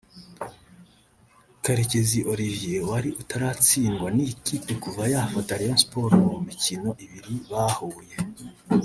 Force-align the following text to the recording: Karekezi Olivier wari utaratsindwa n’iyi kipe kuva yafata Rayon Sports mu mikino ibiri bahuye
Karekezi 1.63 2.19
Olivier 2.31 2.81
wari 2.91 3.09
utaratsindwa 3.21 4.07
n’iyi 4.15 4.35
kipe 4.45 4.73
kuva 4.83 5.03
yafata 5.13 5.57
Rayon 5.59 5.79
Sports 5.83 6.19
mu 6.29 6.37
mikino 6.47 6.89
ibiri 7.03 7.35
bahuye 7.49 8.15